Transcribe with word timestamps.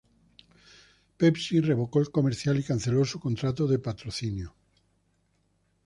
Pepsi 1.19 1.61
revocó 1.61 1.99
el 1.99 2.09
comercial 2.09 2.57
y 2.57 2.63
canceló 2.63 3.05
su 3.05 3.19
contrato 3.19 3.67
de 3.67 3.77
patrocinio. 3.77 4.55